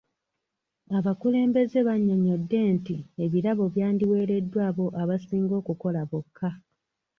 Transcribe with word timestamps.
Abakulembeze 0.97 1.77
bannyonnyodde 1.87 2.59
nti 2.75 2.95
ebirabo 3.25 3.63
byandiweereddwa 3.73 4.59
abo 4.69 4.85
abasinga 5.01 5.53
okukola 5.61 6.01
bokka. 6.09 6.49